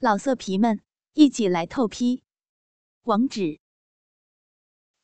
[0.00, 0.80] 老色皮们，
[1.14, 2.22] 一起来透批！
[3.02, 3.58] 网址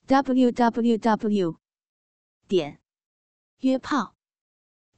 [0.06, 1.58] ：w w w
[2.46, 2.80] 点
[3.58, 4.14] 约炮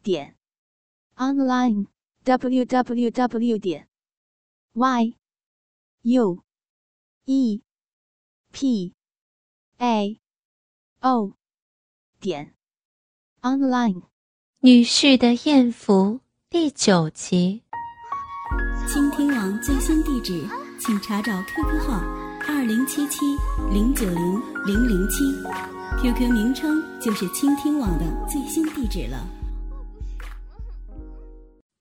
[0.03, 0.37] 点
[1.15, 1.87] online
[2.25, 3.89] w w w 点
[4.75, 5.17] y
[6.03, 6.45] u
[7.25, 7.63] e
[8.53, 8.95] p
[9.79, 10.21] a
[11.01, 11.33] o
[12.21, 12.55] 点
[13.41, 14.03] online。
[14.61, 17.63] 女婿的艳福第九集。
[18.97, 20.49] 倾听网最新地址，
[20.81, 22.01] 请查找 QQ 号
[22.49, 23.27] 二零七七
[23.71, 25.23] 零九零零零七
[26.01, 29.29] ，QQ 名称就是倾听网的最新地址了。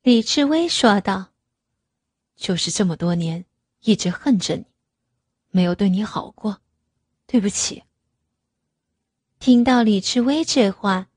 [0.04, 1.28] 李志威说道
[2.36, 3.46] ：“就是这么多年，
[3.86, 4.66] 一直恨着你，
[5.52, 6.58] 没有对你好过，
[7.26, 7.84] 对不起。”
[9.40, 11.08] 听到李志威这话，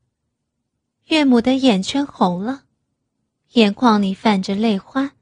[1.06, 2.67] 岳母的眼圈红了，
[3.55, 5.15] 眼眶里泛着泪花。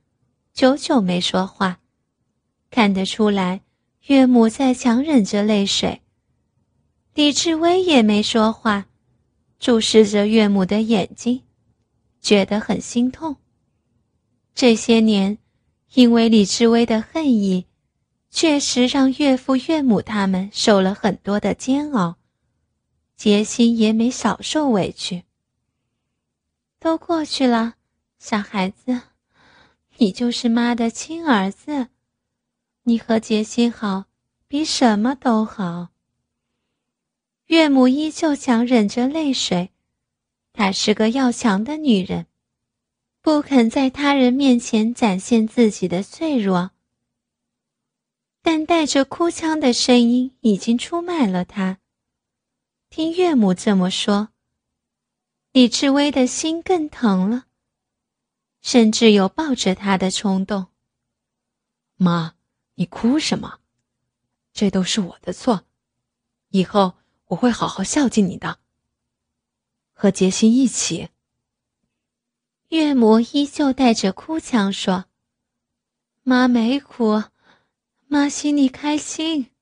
[0.57, 1.81] 久久没说话，
[2.71, 3.61] 看得出来
[4.07, 6.01] 岳母在强忍着泪水。
[7.13, 8.87] 李志威也没说话，
[9.59, 11.43] 注视着岳母的眼睛，
[12.23, 13.37] 觉得很心痛。
[14.55, 15.37] 这些年，
[15.93, 17.67] 因为李志威的恨意，
[18.31, 22.17] 确实让岳父岳母他们受了很多的煎熬，
[23.15, 25.25] 杰心也没少受委屈。
[26.81, 27.75] 都过去了，
[28.19, 29.03] 小孩子。
[29.99, 31.89] 你就是妈的亲儿子，
[32.83, 34.05] 你和杰西好，
[34.47, 35.89] 比什么都好。
[37.47, 39.71] 岳母依旧强忍着泪水，
[40.53, 42.27] 她是个要强的女人，
[43.23, 46.73] 不肯在他人面前展现自己的脆弱，
[48.43, 51.79] 但带着哭腔的声音已经出卖了她。
[52.91, 54.29] 听岳母这么说，
[55.53, 57.46] 李志威的心更疼了。
[58.67, 60.67] 甚至有抱着他的冲动。
[61.95, 62.35] 妈，
[62.75, 63.61] 你哭什么？
[64.53, 65.65] 这都是我的错，
[66.49, 66.95] 以后
[67.27, 68.59] 我会好好孝敬你的。
[69.93, 71.11] 和杰心一起。
[72.71, 75.05] 岳母依旧带着哭腔说
[76.25, 77.23] ：“妈没哭，
[78.09, 79.53] 妈心里开心。”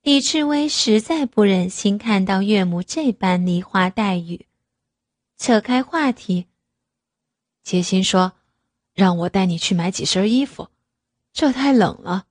[0.00, 4.46] 李志威实在不忍心看到岳母这般梨花带雨，
[5.36, 6.46] 扯开话题。
[7.68, 8.32] 杰心说
[8.96, 10.70] ：“让我带你去买几身衣服，
[11.34, 12.24] 这太冷了，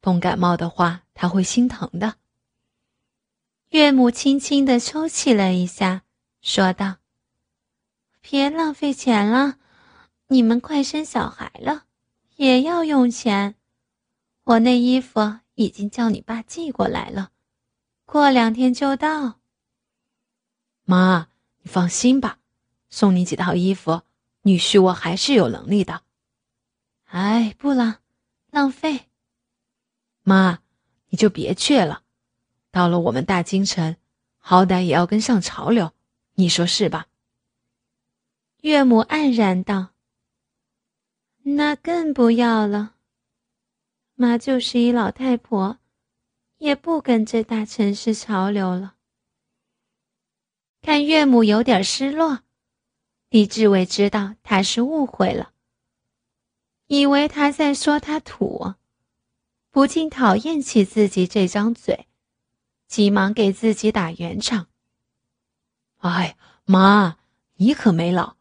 [0.00, 2.16] 冻感冒的话他会心疼的。”
[3.70, 6.02] 岳母轻轻的抽泣了一下，
[6.42, 6.96] 说道
[8.20, 9.58] ：“别浪费钱了，
[10.26, 11.84] 你们快生小孩了，
[12.34, 13.54] 也要用钱。
[14.42, 17.30] 我那衣服已经叫你爸寄过来了，
[18.04, 19.38] 过两天就到。”
[20.82, 21.28] 妈，
[21.62, 22.40] 你放心吧，
[22.90, 24.02] 送你几套衣服。
[24.46, 26.02] 女婿，我还是有能力的。
[27.04, 28.00] 哎，不了，
[28.50, 29.08] 浪费。
[30.22, 30.60] 妈，
[31.08, 32.02] 你就别去了。
[32.70, 33.96] 到了我们大京城，
[34.38, 35.92] 好歹也要跟上潮流，
[36.34, 37.06] 你说是吧？
[38.60, 39.94] 岳母黯然道
[41.44, 42.96] ：“那更不要了。
[44.14, 45.78] 妈就是一老太婆，
[46.58, 48.96] 也不跟这大城市潮流了。”
[50.82, 52.43] 看岳母有点失落。
[53.34, 55.50] 李志伟知道他是误会了，
[56.86, 58.74] 以为他在说他土，
[59.72, 62.06] 不禁讨厌起自己这张嘴，
[62.86, 64.68] 急忙给自己打圆场。
[65.96, 67.16] 哎，妈，
[67.56, 68.36] 你可没老，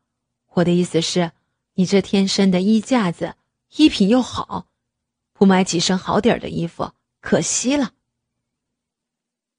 [0.49, 1.31] 我的意思是，
[1.73, 3.33] 你这天生的衣架子，
[3.77, 4.67] 衣品又好，
[5.33, 7.93] 不买几身好点的衣服，可惜了。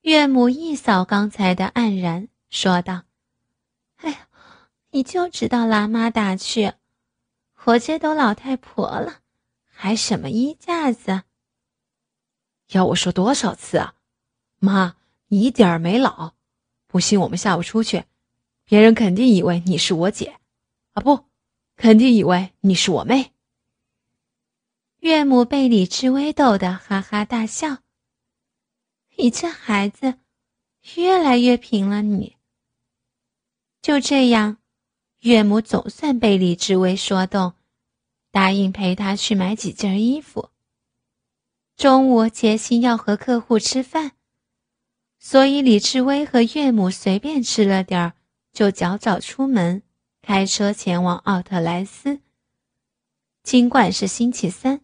[0.03, 3.03] 岳母一扫刚才的黯然，说道：“。”
[4.95, 6.73] 你就知道拉妈打趣，
[7.65, 9.23] 我这都老太婆了，
[9.67, 11.25] 还什么衣架子？
[12.69, 13.97] 要我说多少次啊？
[14.61, 14.95] 妈，
[15.27, 16.35] 你一点儿没老，
[16.87, 18.05] 不信我们下午出去，
[18.63, 20.39] 别人肯定以为你是我姐，
[20.93, 21.25] 啊不，
[21.75, 23.33] 肯定以为你是我妹。
[25.01, 27.79] 岳母被李志威逗得哈哈大笑。
[29.17, 30.21] 你这孩子，
[30.95, 32.01] 越来越平了。
[32.01, 32.37] 你
[33.83, 34.59] 就这样。
[35.25, 37.55] 岳母总算被李志威说动，
[38.31, 40.51] 答应陪他去买几件衣服。
[41.79, 44.13] 中午杰心要和客户吃饭，
[45.19, 48.13] 所以李志威和岳母随便吃了点儿，
[48.53, 49.81] 就早早出门，
[50.21, 52.21] 开车前往奥特莱斯。
[53.43, 54.83] 尽管是星期三，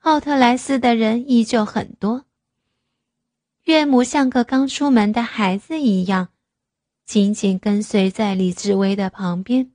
[0.00, 2.26] 奥特莱斯的人依旧很多。
[3.62, 6.28] 岳母像个刚出门的孩子一样。
[7.04, 9.70] 紧紧跟随在李志威的旁边，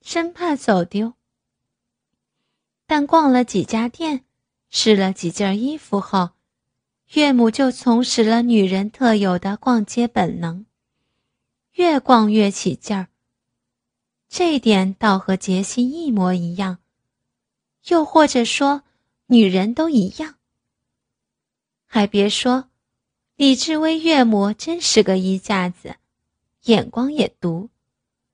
[0.00, 1.14] 生怕走丢。
[2.86, 4.24] 但逛了几家店，
[4.70, 6.30] 试了几件衣服后，
[7.14, 10.64] 岳母就重拾了女人特有的逛街本能，
[11.72, 13.08] 越逛越起劲儿。
[14.28, 16.78] 这点倒和杰西一模一样，
[17.88, 18.82] 又或者说，
[19.26, 20.36] 女人都一样。
[21.86, 22.68] 还别说，
[23.36, 25.96] 李志威岳母真是个衣架子，
[26.64, 27.70] 眼光也毒，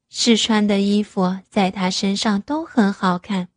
[0.09, 3.49] 试穿的衣服在她身上都很好看。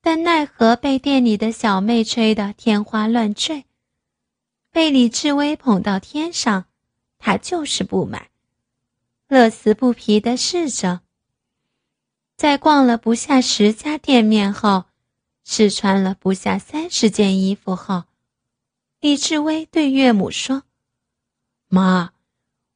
[0.00, 3.64] 但奈何被店里的小妹吹得天花乱坠，
[4.70, 6.66] 被李志威捧到天上，
[7.18, 8.30] 她就是不买。
[9.28, 11.00] 乐此不疲的试着，
[12.36, 14.84] 在逛了不下十家店面后，
[15.42, 18.04] 试穿了不下三十件衣服后，
[19.00, 20.64] 李志威对岳母说
[21.68, 22.12] ：“妈，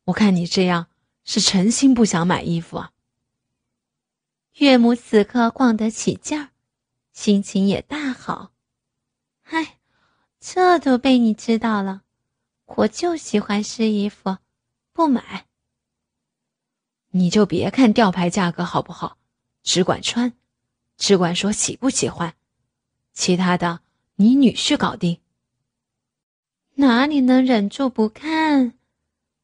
[0.08, 0.86] 我看你这样
[1.24, 2.92] 是诚心不想买衣服啊。”
[4.56, 6.48] 岳母此刻逛得起劲儿，
[7.12, 8.52] 心情也大好。
[9.42, 9.78] 嗨，
[10.40, 12.02] 这都被你知道了，
[12.64, 14.38] 我就喜欢试衣服，
[14.92, 15.46] 不买。
[17.10, 19.18] 你就别看吊牌价格好不好，
[19.62, 20.32] 只管穿，
[20.96, 22.34] 只管说喜不喜欢，
[23.12, 23.80] 其他的
[24.16, 25.20] 你女婿搞定。
[26.76, 28.77] 哪里能忍住不看？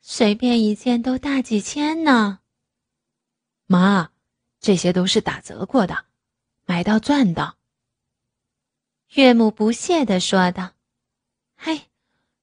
[0.07, 2.41] 随便一件都大几千呢。
[3.65, 4.11] 妈，
[4.61, 6.05] 这些都是打折过的，
[6.67, 7.55] 买到赚的。
[9.15, 10.75] 岳母不屑地说道
[11.57, 11.85] ：“嘿，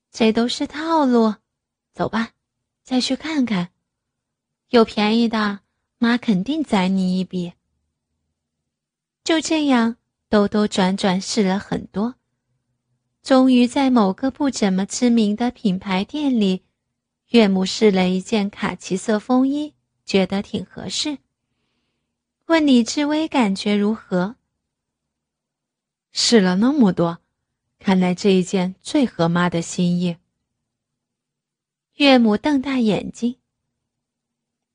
[0.09, 1.35] 这都是套路。
[1.93, 2.31] 走吧，
[2.81, 3.69] 再去看看。”
[4.69, 5.59] 有便宜的，
[5.99, 7.53] 妈肯定宰你一笔。
[9.23, 9.97] 就这样
[10.29, 12.15] 兜兜转转试了很多，
[13.21, 16.65] 终于在某个不怎么知名的品牌店里，
[17.31, 19.73] 岳母试了一件卡其色风衣，
[20.05, 21.17] 觉得挺合适。
[22.47, 24.35] 问李志威感觉如何？
[26.11, 27.19] 试了那么多，
[27.79, 30.17] 看来这一件最合妈的心意。
[31.95, 33.37] 岳母瞪大眼睛。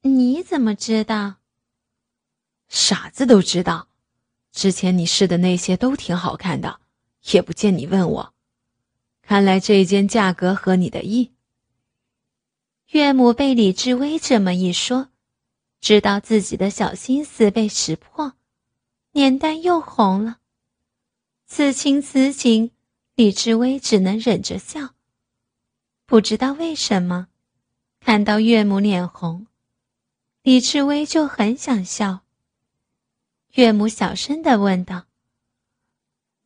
[0.01, 1.37] 你怎么知道？
[2.69, 3.89] 傻子都知道，
[4.51, 6.81] 之前你试的那些都挺好看的，
[7.33, 8.35] 也不见你问我。
[9.21, 11.33] 看来这一件价格合你的意。
[12.97, 15.11] 岳母被李志威这么一说，
[15.83, 18.33] 知道自己的小心思被识破，
[19.13, 20.39] 脸蛋又红了。
[21.45, 22.71] 此情此景，
[23.15, 24.95] 李志威只能忍着笑。
[26.07, 27.29] 不知道为什么，
[28.01, 29.47] 看到岳母脸红。
[30.41, 32.21] 李志威就很想笑。
[33.57, 35.05] 岳母小声的问道：“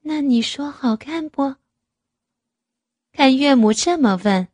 [0.02, 1.55] 那你说好看不？”
[3.14, 4.49] 看岳母这么问，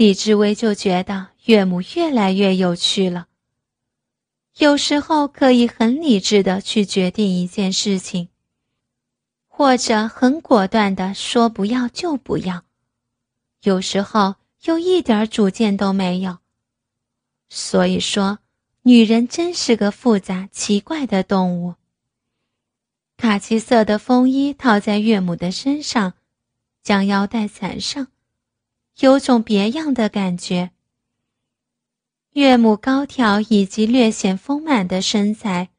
[0.00, 3.26] 李志威就觉得岳母越来越有趣了。
[4.56, 8.30] 有时候可以很理智的去决定一件事情，
[9.46, 12.62] 或者很果断的说不要就不要；
[13.62, 16.38] 有时候又一点主见都没有。
[17.50, 18.38] 所以说。
[18.84, 21.74] 女人真是个复杂奇怪的动物。
[23.18, 26.14] 卡其色的风衣套在岳母的身上，
[26.82, 28.06] 将腰带缠上，
[29.00, 30.70] 有种别样的感觉。
[32.32, 35.70] 岳母高挑以及略显丰满的身材，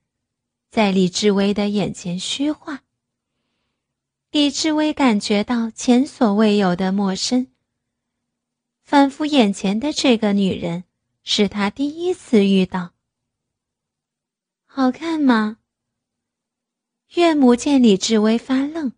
[0.69, 2.83] 在李志威的眼前虚化。
[4.31, 7.47] 李志威感觉到前所未有的陌生，
[8.83, 10.83] 仿佛眼前的这个女人。
[11.23, 12.93] 是他第一次遇到。
[14.65, 15.57] 好看吗？
[17.13, 18.93] 岳母见李志威发愣，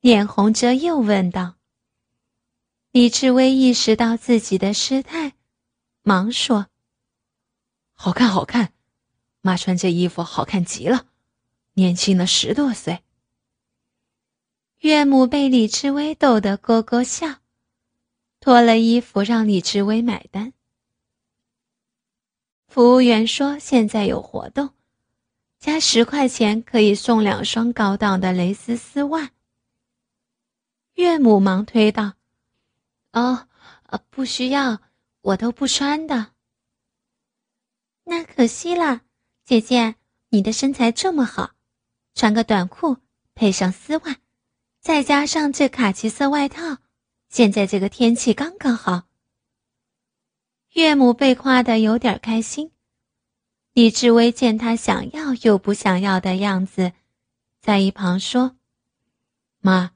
[0.00, 1.56] 脸红着又问道。
[2.92, 5.32] 李志威意识到自己的失态，
[6.02, 6.66] 忙说
[7.96, 8.74] ：“好看，好看，
[9.40, 11.06] 妈穿这衣服好看极了，
[11.72, 13.02] 年轻了十多岁。”
[14.80, 17.36] 岳母被李志威逗得咯咯笑，
[18.40, 20.52] 脱了衣服让李志威买单。
[22.68, 24.74] 服务员说：“现在有活动，
[25.58, 29.30] 加十块钱可以送两双高档的蕾丝丝袜。”
[30.96, 32.16] 岳母忙推道
[33.12, 33.48] ：“哦，
[33.86, 34.80] 呃，不需要，
[35.20, 36.32] 我都不穿的。”
[38.04, 39.02] 那可惜了，
[39.44, 39.94] 姐姐，
[40.30, 41.52] 你的身材这么好，
[42.14, 42.96] 穿个短裤
[43.34, 44.16] 配上丝袜，
[44.80, 46.78] 再加上这卡其色外套，
[47.28, 49.04] 现在这个天气刚刚好。
[50.72, 52.72] 岳母被夸得有点开心，
[53.72, 56.92] 李志威见他想要又不想要的样子，
[57.60, 58.56] 在一旁说
[59.60, 59.92] ：“妈，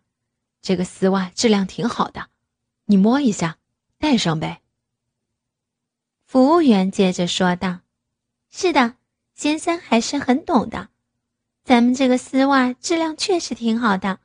[0.61, 2.29] 这个丝袜质量挺好的，
[2.87, 3.59] 你摸一下，
[3.99, 4.63] 戴上呗。”
[6.27, 7.81] 服务员接着说道
[8.51, 8.97] ：“是的，
[9.35, 10.89] 先生还是很懂的，
[11.63, 14.19] 咱们这个丝袜质量确实挺好的，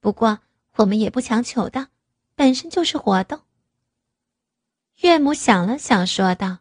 [0.00, 0.40] 不过
[0.76, 1.88] 我们也不强求的，
[2.34, 3.40] 本身就是活动。
[5.00, 6.58] 岳母想了想，说道：“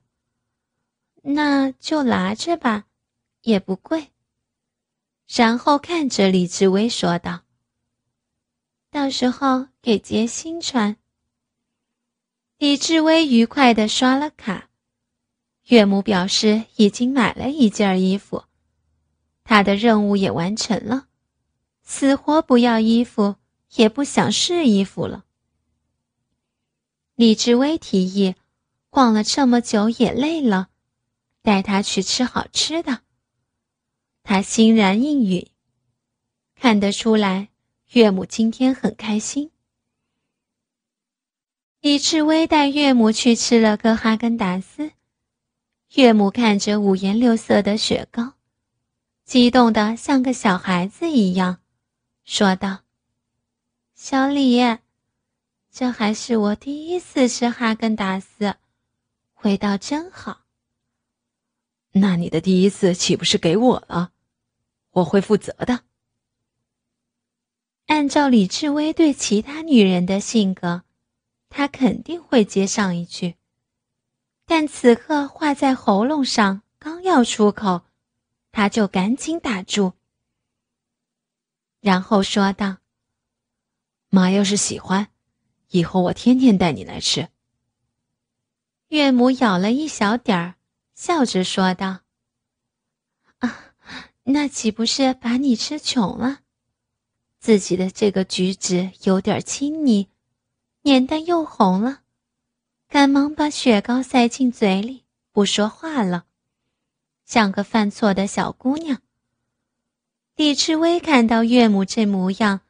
[1.23, 2.85] 那就拿着吧，
[3.41, 4.11] 也不贵。”
[5.27, 7.41] 然后看着李志威说道
[8.89, 10.95] ：“到时候给杰心穿。”
[12.59, 14.69] 李志威愉快地刷了卡。
[15.65, 18.45] 岳母表示已经买了一件衣服，
[19.43, 21.07] 他的任务也完成了，
[21.83, 23.35] 死活不要衣服，
[23.75, 25.25] 也不想试衣服了。
[27.13, 28.33] 李志威提议，
[28.89, 30.69] 逛了这么久也累了，
[31.43, 33.01] 带他去吃好吃的。
[34.23, 35.47] 他欣然应允，
[36.55, 37.49] 看得出来
[37.91, 39.51] 岳母今天很开心。
[41.79, 44.91] 李志威带岳母去吃了个哈根达斯。
[45.93, 48.33] 岳母看着五颜六色的雪糕，
[49.23, 51.59] 激动的像个小孩子一样，
[52.25, 52.79] 说道
[53.93, 54.59] ：“小李，
[55.71, 58.55] 这还是我第一次吃哈根达斯，
[59.43, 60.41] 味道真好。”
[61.93, 64.11] 那你的第一次岂不是给我了？
[64.91, 65.81] 我会负责的。
[67.85, 70.83] 按照李志威对其他女人的性格，
[71.49, 73.35] 他肯定会接上一句。
[74.45, 77.81] 但此刻话在喉咙上，刚要出口，
[78.51, 79.93] 他就赶紧打住，
[81.81, 82.77] 然后说道
[84.09, 85.09] ：“妈要是喜欢，
[85.69, 87.29] 以后我天天带你来吃。”
[88.89, 90.55] 岳母咬了一小点儿，
[90.95, 91.99] 笑着说道
[93.39, 93.73] ：“啊，
[94.23, 96.39] 那岂不是把你吃穷了？
[97.39, 100.09] 自己的这个举止有点亲昵，
[100.87, 102.03] 脸蛋又红了。”
[102.87, 105.03] 赶忙把雪糕塞进嘴里，
[105.33, 106.23] 不说话了，
[107.25, 109.01] 像个犯错的小姑娘。
[110.37, 112.61] 李志威看到岳母这模样，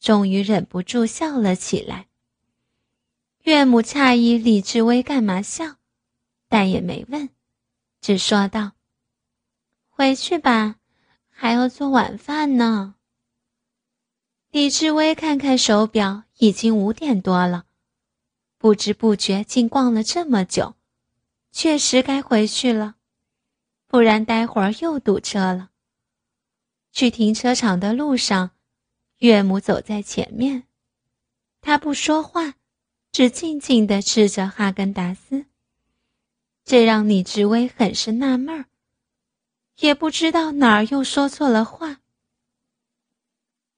[0.00, 2.08] 终于忍不住笑了起来。
[3.44, 5.76] 岳母诧异李志威干嘛笑，
[6.48, 7.28] 但也没问，
[8.00, 8.72] 只说道
[9.88, 10.74] ：“回去吧，
[11.28, 12.96] 还要做晚饭呢。”
[14.50, 17.66] 李志威看看手表，已经五点多了。
[18.58, 20.74] 不知不觉竟逛了这么久，
[21.52, 22.96] 确实该回去了，
[23.86, 25.70] 不然待会儿又堵车了。
[26.90, 28.50] 去停车场的路上，
[29.18, 30.64] 岳母走在前面，
[31.60, 32.54] 她不说话，
[33.12, 35.46] 只静静地吃着哈根达斯。
[36.64, 38.64] 这让李志威很是纳闷儿，
[39.78, 42.00] 也不知道哪儿又说错了话。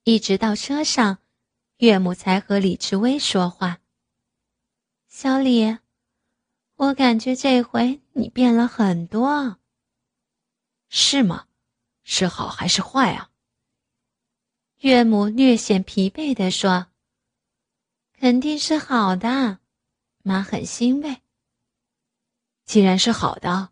[0.04, 1.18] 一直到车上，
[1.76, 3.78] 岳母才和李志威说话。
[5.06, 5.78] 小李，
[6.75, 9.59] 我感觉这回你变了很多，
[10.88, 11.47] 是吗？
[12.02, 13.30] 是好还是坏啊？
[14.78, 16.88] 岳母略显疲惫地说
[18.18, 19.61] ：“肯定是好的，
[20.25, 21.23] 妈很欣慰。
[22.64, 23.71] 既然是好的，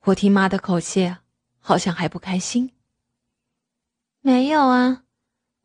[0.00, 1.14] 我听妈的口气，
[1.60, 2.72] 好像还不开心。
[4.20, 5.04] 没有啊，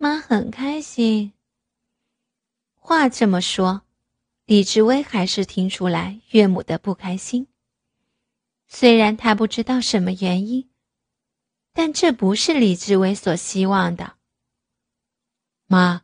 [0.03, 1.31] 妈很开心。
[2.75, 3.83] 话这么说。”
[4.45, 7.47] 李志威还是听出来岳母的不开心，
[8.67, 10.69] 虽然他不知道什么原因，
[11.71, 14.17] 但这不是李志威所希望的。
[15.67, 16.01] 妈，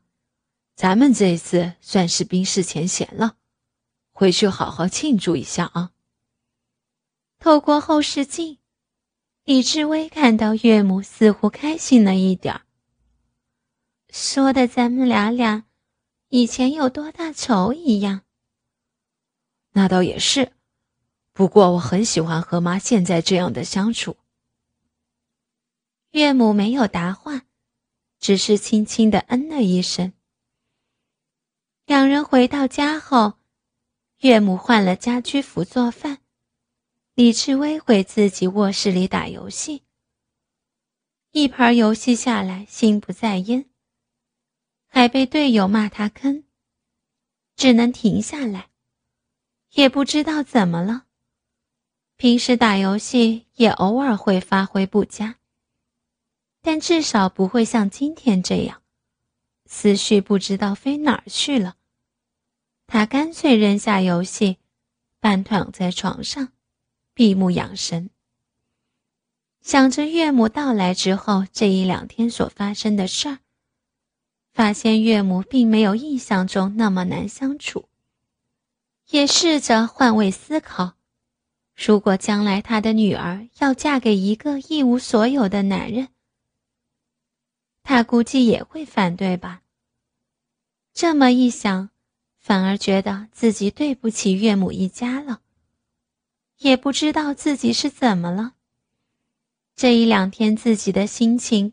[0.74, 3.36] 咱们这次算是冰释前嫌了，
[4.13, 5.91] 回去好好庆祝一下啊。
[7.39, 8.60] 透过后视镜，
[9.44, 12.62] 李志威看到岳母似乎开心了一点儿，
[14.09, 15.65] 说的咱们俩俩
[16.29, 18.21] 以前有多大仇一样。
[19.71, 20.51] 那倒也是，
[21.31, 24.17] 不过我很喜欢和妈现在这样的相处。
[26.11, 27.43] 岳母没有答话，
[28.19, 30.13] 只是轻轻的嗯了一声。
[31.85, 33.33] 两人回到家后，
[34.21, 36.17] 岳母换了家居服做饭，
[37.13, 39.83] 李志威回自己卧室里打游戏。
[41.31, 43.68] 一盘游戏下来，心不在焉，
[44.89, 46.43] 还被队友骂他坑，
[47.55, 48.69] 只能停下来。
[49.74, 51.05] 也不知道怎么了，
[52.17, 55.38] 平时打游戏也偶尔会发挥不佳，
[56.62, 58.81] 但至少不会像今天这样，
[59.67, 61.75] 思绪不知道飞哪儿去了。
[62.88, 64.58] 他干脆扔下游戏，
[65.19, 66.51] 半躺在床上，
[67.13, 68.10] 闭目养神，
[69.62, 73.39] 想着岳母到来之后这一两天所发生的事儿，
[74.51, 77.86] 发现岳母并没有印象中那么难相处。
[79.10, 80.94] 也试着换位思考，
[81.75, 86.10] 如果将来他的女儿要嫁给一个一无所有的男人，
[87.82, 89.62] 他估计也会反对吧。
[90.94, 91.89] 这么一想，
[92.38, 95.41] 反而觉得自己对不起岳母一家了。
[96.58, 98.53] 也不知道自己是怎么了。
[99.75, 101.72] 这一两天，自己的心情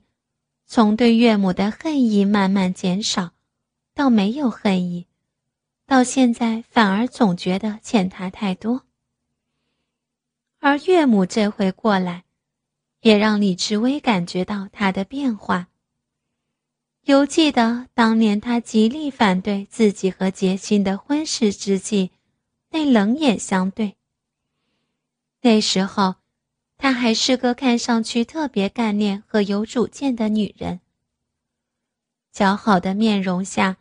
[0.69, 3.31] 从对岳母的恨意慢慢减少，
[3.95, 5.07] 到没有恨意，
[5.87, 8.83] 到现在反而总觉得欠他太多。
[10.59, 12.25] 而岳母这回过来，
[13.01, 15.69] 也让李志威感觉到他的变化。
[17.05, 22.11] 犹记得当年他极力反对自己和杰心的婚事之际，
[22.71, 23.97] 那冷眼相对。
[25.43, 26.17] 那时候。
[26.79, 30.81] 她还是个看上去特别干练和有主见的女人。
[32.33, 33.79] 姣好的面容下，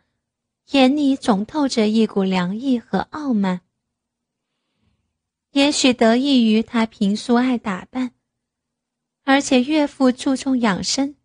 [0.70, 3.60] 眼里总透着一股凉意和傲慢。
[5.52, 8.12] 也许得益于她平素爱打扮，
[9.24, 11.16] 而且岳父注重养生，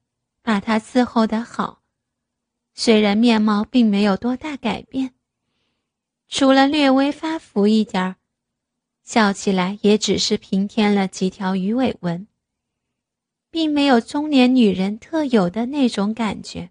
[0.41, 1.81] 把她伺候得好。
[2.73, 5.13] 虽然面貌并没有多大改变，
[6.27, 8.15] 除了略微发福一点儿。
[9.11, 12.27] 笑起来也只是平添了几条鱼尾纹，
[13.49, 16.69] 并没有中年女人特有的那种感觉。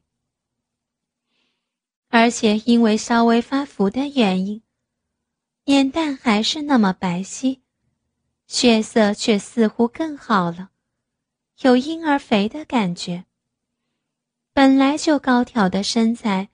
[2.08, 4.62] 而且因为稍微发福的原因，
[5.66, 7.58] 脸蛋还是那么白皙，
[8.46, 10.70] 血色却似乎更好了，
[11.60, 13.26] 有婴儿肥的感觉。
[14.54, 16.48] 本来就高挑的身材，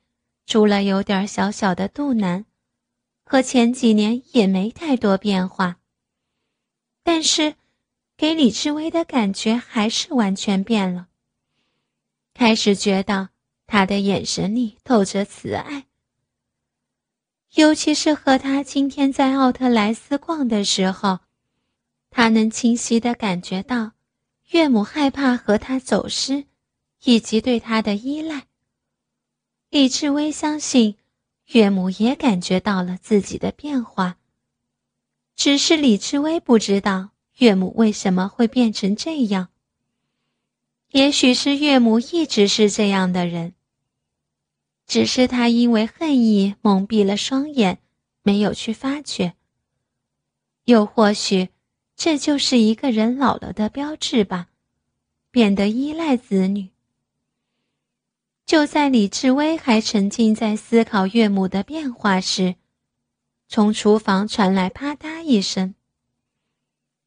[0.47, 2.45] 除了有点小小的肚腩。
[3.28, 5.80] 和前几年也没太多变化，
[7.02, 7.56] 但是
[8.16, 11.09] 给李志威的感觉还是完全变了。
[12.33, 13.30] 开始觉得
[13.66, 15.87] 他的眼神里透着慈爱，
[17.54, 21.18] 尤其是和他今天在奥特莱斯逛的时候，
[22.11, 23.95] 他能清晰的感觉到
[24.50, 26.45] 岳母害怕和他走失，
[27.02, 28.47] 以及对他的依赖。
[29.71, 30.97] 李志威相信。
[31.53, 34.19] 岳母也感觉到了自己的变化，
[35.37, 39.49] 只是李志威不知道岳母为什么会变成这样。
[40.91, 43.54] 也许是岳母一直是这样的人，
[44.87, 47.78] 只是他因为恨意蒙蔽了双眼，
[48.23, 49.35] 没有去发觉。
[50.65, 51.50] 又或许，
[51.97, 54.49] 这就是一个人老了的标志吧，
[55.30, 56.71] 变得依赖子女。
[58.47, 62.54] 就在李志威还沉浸在思考岳母的变化时，
[63.49, 65.75] 从厨房传来啪嗒一声，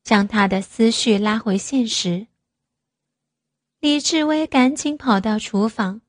[0.04, 2.28] 将他的思绪拉回现实。
[3.80, 6.02] 李志威赶紧跑到厨房，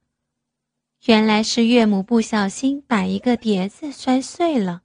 [1.04, 4.82] 原来是岳母不小心把一个碟子摔碎了。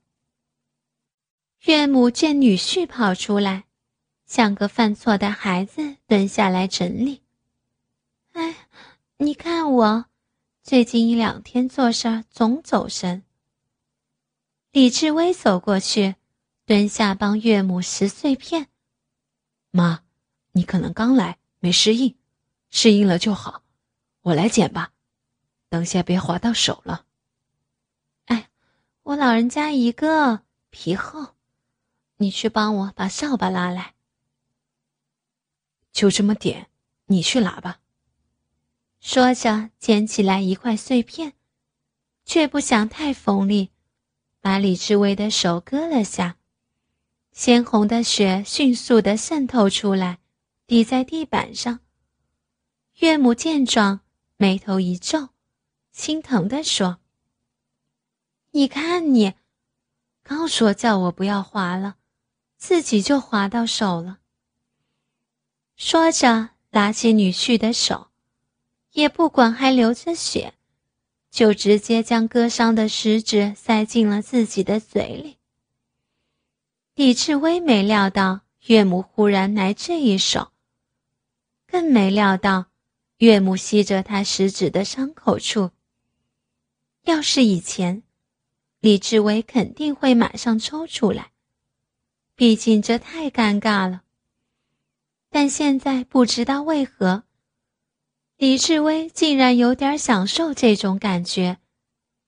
[1.64, 3.64] 岳母见女婿跑出来，
[4.26, 7.22] 像个犯错的孩子蹲下来整理。
[8.34, 8.54] 哎，
[9.16, 10.06] 你看我。
[10.66, 13.22] 最近一两天做事总走神。
[14.72, 16.16] 李志威走过去，
[16.64, 18.66] 蹲下帮岳母拾碎片。
[19.70, 20.02] 妈，
[20.50, 22.16] 你可能刚来没适应，
[22.68, 23.62] 适应了就好。
[24.22, 24.92] 我来捡吧，
[25.68, 27.06] 等下别划到手了。
[28.24, 28.50] 哎，
[29.04, 31.36] 我老人家一个皮厚，
[32.16, 33.94] 你去帮我把扫把拉来。
[35.92, 36.68] 就这么点，
[37.04, 37.78] 你去拿吧。
[39.00, 41.34] 说着，捡起来一块碎片，
[42.24, 43.70] 却不想太锋利，
[44.40, 46.36] 把李志威的手割了下，
[47.32, 50.18] 鲜红的血迅速的渗透出来，
[50.66, 51.80] 滴在地板上。
[52.96, 54.00] 岳母见状，
[54.36, 55.28] 眉头一皱，
[55.92, 56.98] 心疼的说
[58.52, 59.34] ：“你看你，
[60.22, 61.96] 刚说叫我不要划了，
[62.56, 64.18] 自己就划到手了。”
[65.76, 68.08] 说着，拉起女婿的手。
[68.96, 70.54] 也不管还流着血，
[71.30, 75.36] 就直接将割伤的食指塞进了自己的嘴里。
[76.94, 80.50] 李志威没料到岳母忽然来这一手，
[81.66, 82.68] 更没料到
[83.18, 85.72] 岳母吸着他食指的伤口处。
[87.02, 88.02] 要是以前，
[88.80, 91.32] 李志威肯定会马上抽出来，
[92.34, 94.04] 毕竟这太尴尬了。
[95.28, 97.25] 但现在不知道为何。
[98.38, 101.56] 李志威竟然有点享受这种感觉，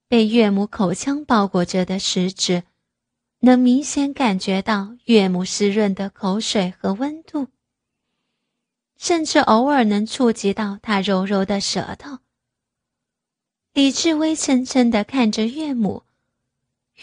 [0.09, 2.63] 被岳母口腔包裹着的食指，
[3.41, 7.49] 能明显感觉到岳母湿润的口水和温度，
[8.97, 12.21] 甚至偶尔能触及到她柔柔的舌头。
[13.75, 16.05] 李志威深深地看着岳母，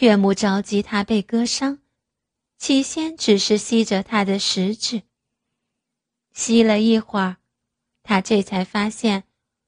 [0.00, 1.78] 岳母着急他被割伤，
[2.58, 5.02] 起先只是吸着他的食指，
[6.32, 7.36] 吸了一会儿。
[8.06, 9.24] 他这才发现，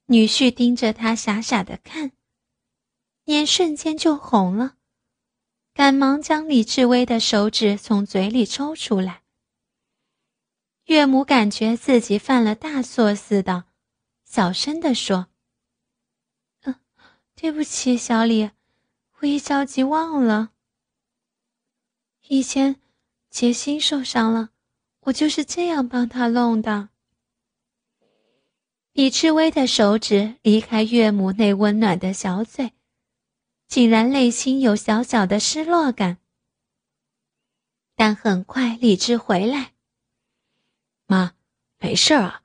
[0.07, 2.13] 女婿盯着他傻傻的看，
[3.25, 4.77] 脸瞬间就红了，
[5.75, 9.23] 赶忙将李志威的手指从嘴里抽出来。
[10.85, 13.65] 岳母感觉自己犯了大错似的，
[14.25, 15.27] 小声的说
[16.63, 16.77] ：“嗯，
[17.35, 18.53] 对不起，小李，
[19.19, 20.53] 我一着急忘了。
[22.29, 22.81] 以前
[23.31, 24.51] 杰心受伤了，
[25.01, 26.91] 我就是这样帮他弄的。”
[28.99, 32.73] 李志威的手指离开岳母那温暖的小嘴，
[33.69, 36.19] 竟然内心有小小的失落感。
[37.95, 39.75] 但很快理智回来。
[41.07, 41.35] 妈，
[41.79, 42.43] 没事儿啊，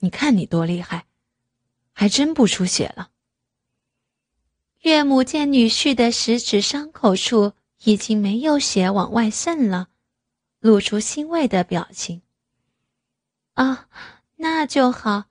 [0.00, 1.06] 你看你多厉害，
[1.94, 3.08] 还真不出血了。
[4.80, 9.88] 岳母见女婿的食指伤口处已经没有血往外渗了，
[10.60, 12.20] 露出欣慰的表情。
[13.54, 13.88] 啊，
[14.36, 15.24] 那就好，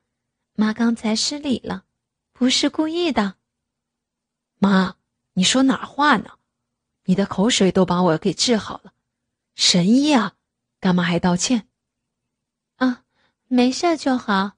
[0.60, 1.86] 妈刚才失礼了，
[2.34, 3.36] 不是故意的。
[4.58, 4.96] 妈，
[5.34, 6.32] 你说哪话呢？
[7.04, 8.92] 你的口水都把我给治好了，
[9.54, 10.34] 神医啊，
[10.80, 11.68] 干嘛还道歉？
[12.78, 13.04] 啊，
[13.48, 14.54] 没事就好。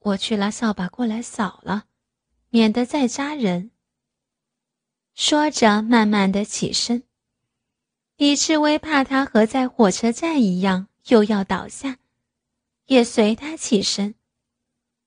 [0.00, 1.86] 我去拿扫把过来扫了，
[2.50, 3.70] 免得再扎人。
[5.14, 7.04] 说着，慢慢的起身。
[8.18, 11.96] 李志威怕他和在火车站一样又要倒下，
[12.84, 14.14] 也随他起身，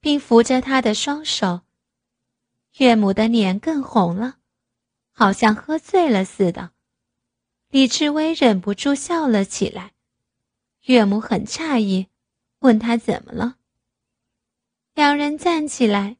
[0.01, 1.61] 并扶着他的双手。
[2.77, 4.37] 岳母的脸更红了，
[5.11, 6.71] 好像喝醉了似的。
[7.69, 9.93] 李志威忍不住笑了起来。
[10.81, 12.07] 岳母很诧异。
[12.59, 13.55] 问他怎么了？
[14.93, 16.17] 两人站起来，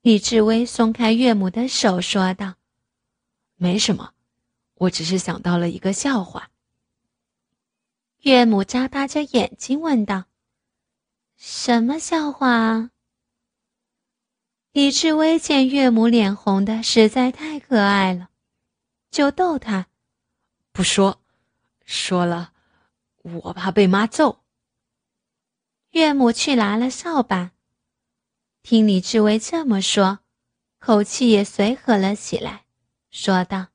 [0.00, 2.56] 李志威松开岳母的手，说道
[3.54, 4.12] ：“没什么，
[4.74, 6.50] 我只是想到了一个笑话。”
[8.22, 10.24] 岳母眨巴着眼睛问道
[11.38, 12.90] ：“什么笑话啊？”
[14.78, 18.30] 李志威见岳母脸红的实在太可爱了，
[19.10, 19.88] 就逗她
[20.70, 21.20] ：“不说，
[21.84, 22.52] 说了，
[23.22, 24.44] 我怕被妈揍。”
[25.90, 27.50] 岳母去拿了扫把，
[28.62, 30.20] 听李志威这么说，
[30.78, 32.64] 口气也随和了起来，
[33.10, 33.70] 说道：“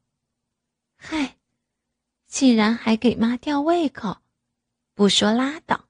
[0.96, 1.36] 嗨，
[2.28, 4.20] 竟然还给妈吊胃口，
[4.94, 5.84] 不说拉倒。”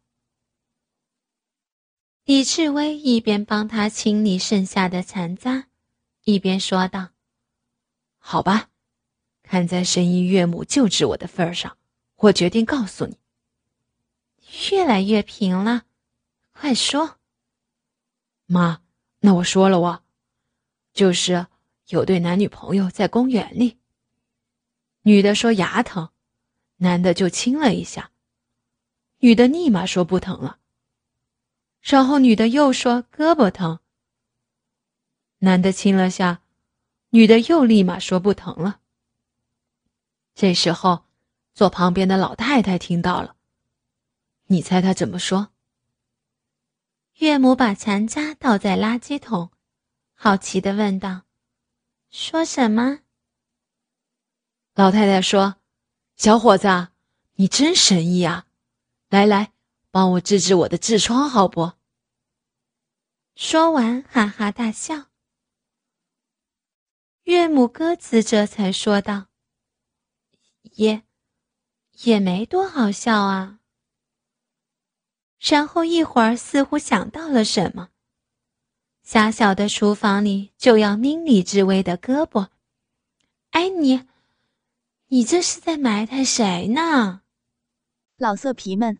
[2.26, 5.68] 李志威一边帮他清理剩下的残渣，
[6.24, 7.10] 一边说道
[8.18, 8.70] ：“好吧，
[9.44, 11.78] 看在神医岳母救治我的份上，
[12.16, 13.18] 我决定告诉你，
[14.72, 15.84] 越来越平了。”
[16.56, 17.18] 快说，
[18.46, 18.82] 妈，
[19.20, 20.06] 那我说了哇，
[20.94, 21.48] 就是
[21.88, 23.80] 有对男女朋友在公园里，
[25.02, 26.12] 女的说牙疼，
[26.78, 28.12] 男的就亲了一下，
[29.18, 30.60] 女的立马说不疼了，
[31.84, 33.80] 然后女的又说胳膊疼，
[35.40, 36.42] 男的亲了下，
[37.10, 38.80] 女的又立马说不疼了。
[40.34, 41.04] 这时候，
[41.54, 43.36] 坐旁边的老太太听到了，
[44.48, 45.50] 你猜她怎么说？
[47.18, 49.52] 岳母把残渣倒在垃圾桶，
[50.16, 51.24] 好奇的问道
[52.10, 53.02] ：“说什么？”
[54.74, 55.58] 老太太说
[56.16, 56.88] ：“小伙子，
[57.36, 58.48] 你真神医啊！
[59.10, 59.53] 来来，
[59.94, 61.74] 帮我治治我的痔疮，好不？”
[63.38, 65.12] 说完，哈哈大笑。
[67.26, 69.28] 岳母鸽子这才说道
[70.74, 71.04] ：“也，
[72.06, 73.60] 也没多好笑啊。”
[75.40, 77.90] 然后一会儿，似乎想到了什么。
[79.04, 82.50] 狭小的厨房里就要拧李志威的胳膊。
[83.52, 84.08] 哎，你，
[85.10, 87.22] 你这是在埋汰谁呢？
[88.18, 89.00] 老色皮们，